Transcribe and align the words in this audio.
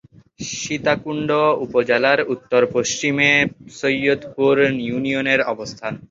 সীতাকুণ্ড 0.51 1.29
উপজেলার 1.65 2.19
উত্তর-পশ্চিমে 2.33 3.31
সৈয়দপুর 3.77 4.55
ইউনিয়নের 4.81 5.39
অবস্থান। 5.53 5.93